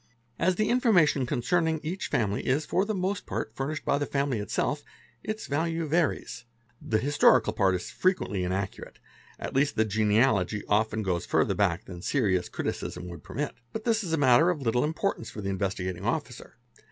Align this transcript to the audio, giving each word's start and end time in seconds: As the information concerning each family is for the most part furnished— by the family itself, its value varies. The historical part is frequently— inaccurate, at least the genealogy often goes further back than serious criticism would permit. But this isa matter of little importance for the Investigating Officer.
As 0.39 0.55
the 0.55 0.71
information 0.71 1.27
concerning 1.27 1.79
each 1.83 2.07
family 2.07 2.47
is 2.47 2.65
for 2.65 2.85
the 2.85 2.95
most 2.95 3.27
part 3.27 3.55
furnished— 3.55 3.85
by 3.85 3.99
the 3.99 4.07
family 4.07 4.39
itself, 4.39 4.81
its 5.23 5.45
value 5.45 5.85
varies. 5.85 6.45
The 6.81 6.97
historical 6.97 7.53
part 7.53 7.75
is 7.75 7.91
frequently— 7.91 8.43
inaccurate, 8.43 8.97
at 9.37 9.53
least 9.53 9.75
the 9.75 9.85
genealogy 9.85 10.63
often 10.67 11.03
goes 11.03 11.27
further 11.27 11.53
back 11.53 11.85
than 11.85 12.01
serious 12.01 12.49
criticism 12.49 13.09
would 13.09 13.23
permit. 13.23 13.53
But 13.73 13.83
this 13.83 14.03
isa 14.03 14.17
matter 14.17 14.49
of 14.49 14.59
little 14.63 14.83
importance 14.83 15.29
for 15.29 15.41
the 15.41 15.49
Investigating 15.51 16.03
Officer. 16.03 16.57